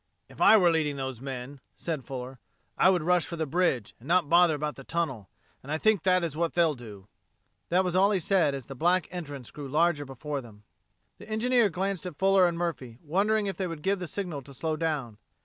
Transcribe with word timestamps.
"If 0.29 0.41
I 0.41 0.57
were 0.57 0.71
leading 0.71 0.95
those 0.95 1.21
men," 1.21 1.59
said 1.75 2.03
Fuller, 2.05 2.39
"I 2.75 2.89
would 2.89 3.03
rush 3.03 3.27
for 3.27 3.35
the 3.35 3.45
bridge, 3.45 3.93
and 3.99 4.07
not 4.07 4.27
bother 4.27 4.55
about 4.55 4.75
the 4.75 4.83
tunnel. 4.83 5.29
And 5.61 5.71
I 5.71 5.77
think 5.77 6.01
that 6.01 6.23
is 6.23 6.35
what 6.35 6.55
they'll 6.55 6.73
do." 6.73 7.07
That 7.69 7.83
was 7.83 7.95
all 7.95 8.09
he 8.09 8.19
said 8.19 8.55
as 8.55 8.65
the 8.65 8.73
black 8.73 9.07
entrance 9.11 9.51
grew 9.51 9.67
larger 9.69 10.03
before 10.05 10.41
them. 10.41 10.63
The 11.19 11.29
engineer 11.29 11.69
glanced 11.69 12.07
at 12.07 12.17
Fuller 12.17 12.47
and 12.47 12.57
Murphy, 12.57 12.97
wondering 13.03 13.45
if 13.45 13.57
they 13.57 13.67
would 13.67 13.83
give 13.83 13.99
the 13.99 14.07
signal 14.07 14.41
to 14.41 14.55
slow 14.55 14.75
down. 14.75 15.19